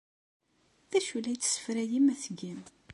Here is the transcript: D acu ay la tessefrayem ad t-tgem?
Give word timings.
D 0.91 0.93
acu 0.97 1.13
ay 1.17 1.21
la 1.23 1.33
tessefrayem 1.41 2.05
ad 2.13 2.17
t-tgem? 2.21 2.61